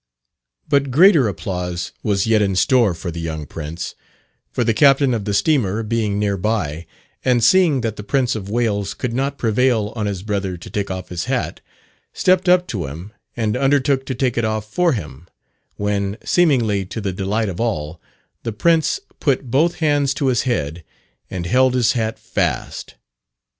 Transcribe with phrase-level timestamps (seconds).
[0.67, 3.93] But greater applause was yet in store for the young prince;
[4.49, 6.87] for the captain of the steamer being near by,
[7.23, 10.89] and seeing that the Prince of Wales could not prevail on his brother to take
[10.89, 11.61] off his hat,
[12.13, 15.27] stepped up to him and undertook to take it off for him,
[15.75, 18.01] when, seemingly to the delight of all,
[18.41, 20.83] the prince put both hands to his head
[21.29, 22.95] and held his hat fast.